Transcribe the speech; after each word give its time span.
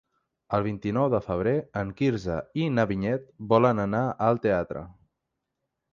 El 0.57 0.63
vint-i-nou 0.67 1.09
de 1.13 1.19
febrer 1.25 1.53
en 1.83 1.91
Quirze 2.01 2.39
i 2.63 2.71
na 2.79 2.85
Vinyet 2.93 3.31
volen 3.53 3.85
anar 3.85 4.03
al 4.29 4.45
teatre. 4.47 4.83